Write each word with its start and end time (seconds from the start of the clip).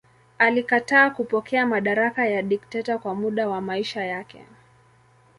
Alikataa 0.37 1.09
kupokea 1.09 1.65
madaraka 1.65 2.25
ya 2.27 2.41
dikteta 2.41 2.97
kwa 2.97 3.15
muda 3.15 3.49
wa 3.49 3.61
maisha 3.61 4.03
yake. 4.03 4.45